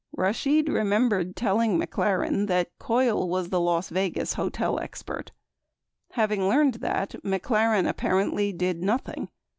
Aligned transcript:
Rashid 0.17 0.67
remembered 0.67 1.35
telling 1.35 1.79
McLaren 1.79 2.47
that 2.47 2.75
Coyle 2.79 3.29
was 3.29 3.49
the 3.49 3.59
Las 3.59 3.89
Vegas 3.89 4.33
hotel 4.33 4.79
expert. 4.79 5.31
45 6.07 6.15
Having 6.15 6.49
learned 6.49 6.73
that, 6.81 7.11
McLaren 7.23 7.87
apparently 7.87 8.51
did 8.51 8.81
nothing. 8.81 9.29